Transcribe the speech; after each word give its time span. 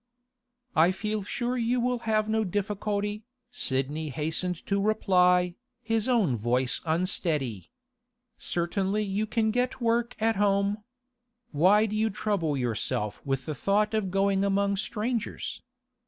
'I 0.75 0.93
feel 0.93 1.23
sure 1.23 1.55
you 1.55 1.79
will 1.79 1.99
have 2.09 2.27
no 2.27 2.43
difficulty,' 2.43 3.21
Sidney 3.51 4.09
hastened 4.09 4.65
to 4.65 4.81
reply, 4.81 5.53
his 5.83 6.09
own 6.09 6.35
voice 6.35 6.81
unsteady. 6.87 7.69
'Certainly 8.39 9.03
you 9.03 9.27
can 9.27 9.51
get 9.51 9.79
work 9.79 10.15
at 10.19 10.37
home. 10.37 10.83
Why 11.51 11.85
do 11.85 11.95
you 11.95 12.09
trouble 12.09 12.57
yourself 12.57 13.23
with 13.23 13.45
the 13.45 13.53
thought 13.53 13.93
of 13.93 14.09
going 14.09 14.43
among 14.43 14.75
strangers? 14.77 15.61